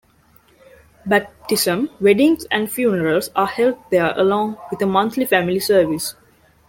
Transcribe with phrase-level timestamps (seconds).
[1.05, 6.15] Baptism, weddings and funerals are held there along with a monthly family service.